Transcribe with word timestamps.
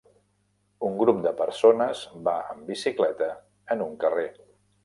Un 0.87 0.95
grup 1.01 1.19
de 1.25 1.33
persones 1.41 2.01
va 2.29 2.35
en 2.55 2.65
bicicleta 2.71 3.31
en 3.77 3.89
un 3.91 3.97
carrer 4.07 4.29